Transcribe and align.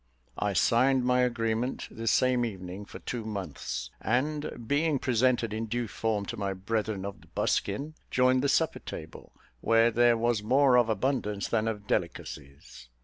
I 0.39 0.53
signed 0.53 1.05
my 1.05 1.19
agreement 1.21 1.87
the 1.91 2.07
same 2.07 2.43
evening 2.43 2.85
for 2.85 2.97
two 2.97 3.23
months; 3.23 3.91
and, 4.01 4.67
being 4.67 4.97
presented 4.97 5.53
in 5.53 5.67
due 5.67 5.87
form 5.87 6.25
to 6.25 6.37
my 6.37 6.53
brethren 6.53 7.05
of 7.05 7.21
the 7.21 7.27
buskin, 7.27 7.93
joined 8.09 8.41
the 8.41 8.49
supper 8.49 8.79
table, 8.79 9.31
where 9.59 9.91
there 9.91 10.17
was 10.17 10.41
more 10.41 10.75
of 10.75 10.89
abundance 10.89 11.47
than 11.49 11.67
of 11.67 11.85
delicacies. 11.85 12.89